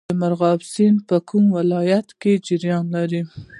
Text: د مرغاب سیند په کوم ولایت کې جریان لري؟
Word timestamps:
د 0.09 0.11
مرغاب 0.21 0.59
سیند 0.73 0.97
په 1.09 1.17
کوم 1.29 1.45
ولایت 1.57 2.07
کې 2.21 2.33
جریان 2.47 2.85
لري؟ 2.95 3.21